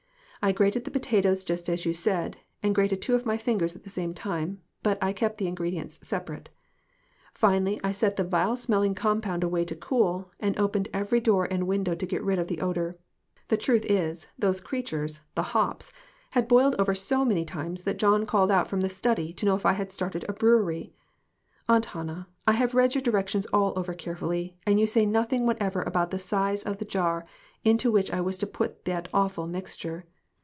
[0.43, 3.83] I grated the potatoes just as you said (and grated two of my fingers at
[3.83, 6.49] the same time, but I kept the ingredients separate).
[7.31, 11.67] Finally, I set the vile smelling compound away to cool, and opened every door and
[11.67, 12.97] window to get rid of the odor.
[13.49, 15.91] The truth is, those creatures the hops
[16.31, 19.53] had boiled over so many times that John called out from the study to know
[19.53, 20.91] if I had started a brewery.
[21.69, 25.83] "Aunt Hannah, I have read your directions all over carefully, and you say nothing whatever
[25.83, 27.27] about the size of the jar
[27.63, 30.05] into which I was to put that awful mixture.